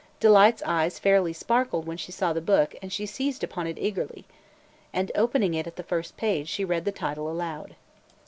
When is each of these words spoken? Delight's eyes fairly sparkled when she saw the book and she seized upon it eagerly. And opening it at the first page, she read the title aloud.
Delight's 0.19 0.63
eyes 0.65 0.97
fairly 0.97 1.31
sparkled 1.31 1.85
when 1.85 1.95
she 1.97 2.11
saw 2.11 2.33
the 2.33 2.41
book 2.41 2.73
and 2.81 2.91
she 2.91 3.05
seized 3.05 3.43
upon 3.43 3.67
it 3.67 3.77
eagerly. 3.77 4.25
And 4.91 5.11
opening 5.13 5.53
it 5.53 5.67
at 5.67 5.75
the 5.75 5.83
first 5.83 6.17
page, 6.17 6.49
she 6.49 6.65
read 6.65 6.85
the 6.85 6.91
title 6.91 7.29
aloud. 7.29 7.75